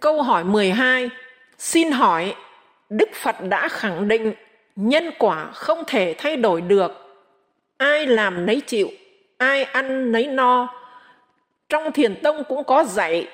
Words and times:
Câu 0.00 0.22
hỏi 0.22 0.44
12. 0.44 1.10
Xin 1.58 1.90
hỏi, 1.90 2.34
Đức 2.90 3.08
Phật 3.14 3.36
đã 3.40 3.68
khẳng 3.68 4.08
định 4.08 4.34
nhân 4.76 5.10
quả 5.18 5.50
không 5.52 5.84
thể 5.86 6.14
thay 6.18 6.36
đổi 6.36 6.60
được. 6.60 6.92
Ai 7.76 8.06
làm 8.06 8.46
nấy 8.46 8.60
chịu, 8.60 8.88
ai 9.38 9.64
ăn 9.64 10.12
nấy 10.12 10.26
no. 10.26 10.74
Trong 11.68 11.92
thiền 11.92 12.14
tông 12.22 12.44
cũng 12.48 12.64
có 12.64 12.84
dạy, 12.84 13.28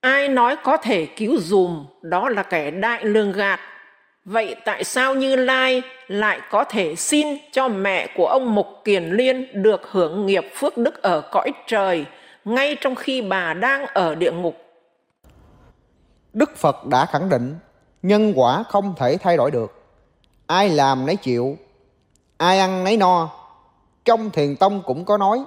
ai 0.00 0.28
nói 0.28 0.56
có 0.62 0.76
thể 0.76 1.06
cứu 1.06 1.36
dùm, 1.38 1.86
đó 2.02 2.28
là 2.28 2.42
kẻ 2.42 2.70
đại 2.70 3.04
lường 3.04 3.32
gạt. 3.32 3.60
Vậy 4.24 4.56
tại 4.64 4.84
sao 4.84 5.14
Như 5.14 5.36
Lai 5.36 5.82
lại 6.08 6.40
có 6.50 6.64
thể 6.64 6.94
xin 6.94 7.26
cho 7.52 7.68
mẹ 7.68 8.06
của 8.16 8.26
ông 8.26 8.54
Mục 8.54 8.66
Kiền 8.84 9.04
Liên 9.04 9.62
được 9.62 9.90
hưởng 9.90 10.26
nghiệp 10.26 10.44
phước 10.54 10.78
đức 10.78 11.02
ở 11.02 11.20
cõi 11.20 11.50
trời 11.66 12.04
ngay 12.44 12.76
trong 12.80 12.94
khi 12.94 13.22
bà 13.22 13.54
đang 13.54 13.86
ở 13.86 14.14
địa 14.14 14.32
ngục? 14.32 14.67
Đức 16.38 16.56
Phật 16.56 16.86
đã 16.86 17.06
khẳng 17.06 17.28
định 17.28 17.58
nhân 18.02 18.32
quả 18.36 18.62
không 18.62 18.94
thể 18.96 19.16
thay 19.16 19.36
đổi 19.36 19.50
được. 19.50 19.82
Ai 20.46 20.68
làm 20.68 21.06
nấy 21.06 21.16
chịu, 21.16 21.56
ai 22.36 22.58
ăn 22.58 22.84
nấy 22.84 22.96
no. 22.96 23.30
Trong 24.04 24.30
thiền 24.30 24.56
tông 24.56 24.82
cũng 24.86 25.04
có 25.04 25.16
nói, 25.16 25.44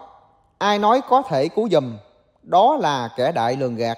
ai 0.57 0.79
nói 0.79 1.01
có 1.09 1.21
thể 1.21 1.47
cứu 1.47 1.69
dùm, 1.69 1.97
đó 2.43 2.77
là 2.79 3.09
kẻ 3.17 3.31
đại 3.31 3.55
lường 3.55 3.75
gạt. 3.75 3.97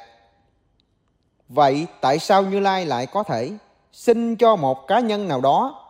Vậy 1.50 1.88
tại 2.02 2.20
sao 2.20 2.44
Như 2.44 2.60
Lai 2.60 2.86
lại 2.86 3.06
có 3.06 3.24
thể 3.24 3.52
xin 3.92 4.36
cho 4.36 4.56
một 4.56 4.88
cá 4.88 5.00
nhân 5.00 5.28
nào 5.28 5.42
đó, 5.42 5.86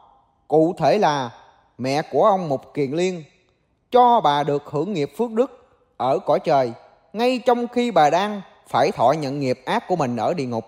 cụ 0.47 0.75
thể 0.77 0.97
là 0.97 1.29
mẹ 1.77 2.01
của 2.01 2.25
ông 2.25 2.49
Mục 2.49 2.73
Kiền 2.73 2.91
Liên, 2.91 3.23
cho 3.91 4.21
bà 4.21 4.43
được 4.43 4.63
hưởng 4.65 4.93
nghiệp 4.93 5.11
phước 5.17 5.31
đức 5.31 5.67
ở 5.97 6.19
cõi 6.19 6.39
trời, 6.39 6.73
ngay 7.13 7.39
trong 7.45 7.67
khi 7.67 7.91
bà 7.91 8.09
đang 8.09 8.41
phải 8.67 8.91
thọ 8.91 9.11
nhận 9.11 9.39
nghiệp 9.39 9.61
ác 9.65 9.87
của 9.87 9.95
mình 9.95 10.17
ở 10.17 10.33
địa 10.33 10.45
ngục. 10.45 10.65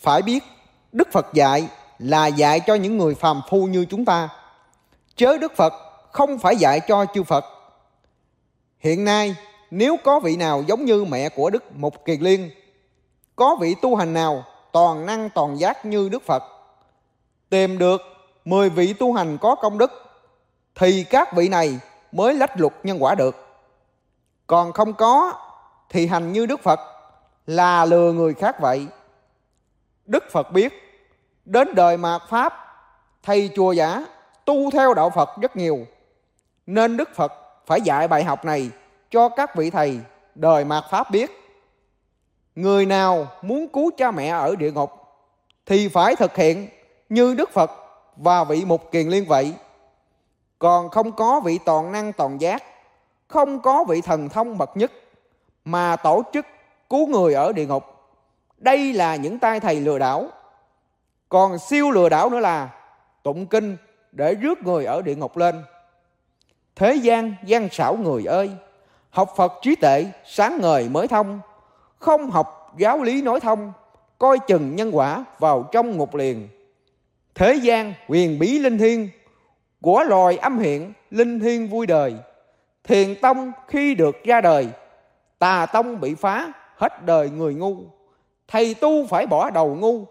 Phải 0.00 0.22
biết, 0.22 0.44
Đức 0.92 1.08
Phật 1.12 1.26
dạy 1.32 1.68
là 1.98 2.26
dạy 2.26 2.60
cho 2.60 2.74
những 2.74 2.98
người 2.98 3.14
phàm 3.14 3.40
phu 3.50 3.66
như 3.66 3.84
chúng 3.90 4.04
ta. 4.04 4.28
Chớ 5.16 5.38
Đức 5.38 5.56
Phật 5.56 5.72
không 6.12 6.38
phải 6.38 6.56
dạy 6.56 6.80
cho 6.80 7.06
chư 7.14 7.22
Phật. 7.22 7.44
Hiện 8.78 9.04
nay, 9.04 9.34
nếu 9.70 9.96
có 10.04 10.20
vị 10.20 10.36
nào 10.36 10.62
giống 10.66 10.84
như 10.84 11.04
mẹ 11.04 11.28
của 11.28 11.50
Đức 11.50 11.76
Mục 11.76 12.04
Kiền 12.04 12.20
Liên, 12.20 12.50
có 13.36 13.56
vị 13.60 13.74
tu 13.82 13.96
hành 13.96 14.14
nào 14.14 14.44
toàn 14.72 15.06
năng 15.06 15.30
toàn 15.30 15.58
giác 15.58 15.86
như 15.86 16.08
Đức 16.08 16.22
Phật, 16.22 16.42
tìm 17.50 17.78
được 17.78 18.00
10 18.44 18.70
vị 18.70 18.92
tu 18.92 19.12
hành 19.12 19.38
có 19.38 19.54
công 19.54 19.78
đức, 19.78 19.92
thì 20.74 21.04
các 21.04 21.36
vị 21.36 21.48
này 21.48 21.78
mới 22.12 22.34
lách 22.34 22.60
luật 22.60 22.72
nhân 22.82 23.02
quả 23.02 23.14
được. 23.14 23.36
Còn 24.46 24.72
không 24.72 24.94
có, 24.94 25.32
thì 25.90 26.06
hành 26.06 26.32
như 26.32 26.46
Đức 26.46 26.60
Phật 26.62 26.80
là 27.46 27.84
lừa 27.84 28.12
người 28.12 28.34
khác 28.34 28.60
vậy. 28.60 28.86
Đức 30.06 30.24
Phật 30.30 30.52
biết, 30.52 30.72
đến 31.44 31.74
đời 31.74 31.96
mạt 31.96 32.22
Pháp, 32.28 32.54
thầy 33.22 33.50
chùa 33.56 33.72
giả 33.72 34.06
tu 34.44 34.70
theo 34.70 34.94
đạo 34.94 35.10
Phật 35.10 35.30
rất 35.40 35.56
nhiều. 35.56 35.86
Nên 36.66 36.96
Đức 36.96 37.14
Phật 37.14 37.32
phải 37.66 37.80
dạy 37.80 38.08
bài 38.08 38.24
học 38.24 38.44
này 38.44 38.70
cho 39.10 39.28
các 39.28 39.56
vị 39.56 39.70
thầy 39.70 40.00
đời 40.34 40.64
mạt 40.64 40.84
Pháp 40.90 41.10
biết. 41.10 41.30
Người 42.54 42.86
nào 42.86 43.26
muốn 43.42 43.68
cứu 43.68 43.90
cha 43.96 44.10
mẹ 44.10 44.28
ở 44.28 44.56
địa 44.56 44.72
ngục 44.72 44.90
thì 45.66 45.88
phải 45.88 46.16
thực 46.16 46.36
hiện 46.36 46.68
như 47.08 47.34
Đức 47.34 47.50
Phật 47.50 47.70
và 48.16 48.44
vị 48.44 48.64
Mục 48.64 48.90
Kiền 48.92 49.08
Liên 49.08 49.24
vậy. 49.28 49.54
Còn 50.58 50.90
không 50.90 51.12
có 51.12 51.40
vị 51.40 51.58
toàn 51.64 51.92
năng 51.92 52.12
toàn 52.12 52.40
giác, 52.40 52.62
không 53.28 53.60
có 53.60 53.84
vị 53.84 54.00
thần 54.00 54.28
thông 54.28 54.58
bậc 54.58 54.76
nhất 54.76 54.92
mà 55.64 55.96
tổ 55.96 56.22
chức 56.32 56.46
cứu 56.90 57.06
người 57.06 57.34
ở 57.34 57.52
địa 57.52 57.66
ngục. 57.66 57.84
Đây 58.64 58.92
là 58.92 59.16
những 59.16 59.38
tay 59.38 59.60
thầy 59.60 59.80
lừa 59.80 59.98
đảo. 59.98 60.28
Còn 61.28 61.58
siêu 61.58 61.90
lừa 61.90 62.08
đảo 62.08 62.30
nữa 62.30 62.40
là 62.40 62.70
tụng 63.22 63.46
kinh 63.46 63.76
để 64.12 64.34
rước 64.34 64.62
người 64.62 64.84
ở 64.84 65.02
địa 65.02 65.14
ngục 65.14 65.36
lên. 65.36 65.62
Thế 66.76 66.94
gian 66.94 67.34
gian 67.44 67.68
xảo 67.68 67.96
người 67.96 68.24
ơi, 68.24 68.50
học 69.10 69.32
Phật 69.36 69.52
trí 69.62 69.74
tệ 69.74 70.06
sáng 70.24 70.58
ngời 70.62 70.88
mới 70.88 71.08
thông, 71.08 71.40
không 71.98 72.30
học 72.30 72.74
giáo 72.78 73.02
lý 73.02 73.22
nói 73.22 73.40
thông, 73.40 73.72
coi 74.18 74.38
chừng 74.38 74.76
nhân 74.76 74.96
quả 74.96 75.24
vào 75.38 75.68
trong 75.72 75.96
ngục 75.96 76.14
liền. 76.14 76.48
Thế 77.34 77.54
gian 77.54 77.94
quyền 78.08 78.38
bí 78.38 78.58
linh 78.58 78.78
thiên 78.78 79.08
của 79.80 80.04
loài 80.08 80.36
âm 80.36 80.58
hiện 80.58 80.92
linh 81.10 81.40
thiên 81.40 81.68
vui 81.68 81.86
đời. 81.86 82.14
Thiền 82.84 83.20
tông 83.20 83.52
khi 83.68 83.94
được 83.94 84.24
ra 84.24 84.40
đời, 84.40 84.68
tà 85.38 85.66
tông 85.66 86.00
bị 86.00 86.14
phá, 86.14 86.52
hết 86.76 87.04
đời 87.04 87.30
người 87.30 87.54
ngu. 87.54 87.76
Thầy 88.48 88.74
tu 88.74 89.06
phải 89.06 89.26
bỏ 89.26 89.50
đầu 89.50 89.74
ngu, 89.74 90.04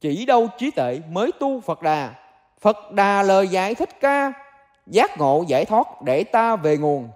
chỉ 0.00 0.26
đâu 0.26 0.48
trí 0.58 0.70
tệ 0.70 1.00
mới 1.10 1.30
tu 1.40 1.60
Phật 1.60 1.82
Đà. 1.82 2.14
Phật 2.60 2.92
Đà 2.92 3.22
lời 3.22 3.48
giải 3.48 3.74
thích 3.74 4.00
ca, 4.00 4.32
giác 4.86 5.18
ngộ 5.18 5.44
giải 5.48 5.64
thoát 5.64 6.02
để 6.02 6.24
ta 6.24 6.56
về 6.56 6.76
nguồn. 6.76 7.08